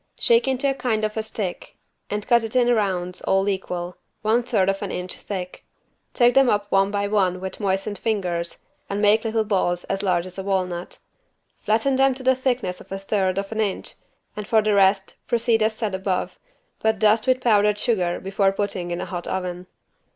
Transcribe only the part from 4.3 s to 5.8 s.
third of an inch thick.